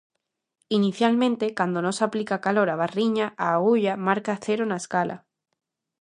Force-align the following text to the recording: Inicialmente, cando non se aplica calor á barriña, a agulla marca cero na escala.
Inicialmente, 0.79 1.45
cando 1.57 1.77
non 1.81 1.93
se 1.97 2.03
aplica 2.07 2.43
calor 2.45 2.67
á 2.73 2.75
barriña, 2.83 3.25
a 3.45 3.47
agulla 3.57 3.93
marca 4.07 4.33
cero 4.45 4.63
na 4.67 4.77
escala. 4.83 5.17